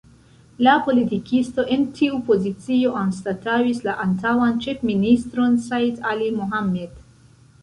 La 0.67 0.71
politikisto 0.85 1.65
en 1.75 1.83
tiu 1.99 2.17
pozicio 2.29 2.95
anstataŭis 3.01 3.83
la 3.89 3.95
antaŭan 4.07 4.57
ĉefministron 4.65 5.61
Said 5.69 6.03
Ali 6.15 6.33
Mohamed. 6.41 6.99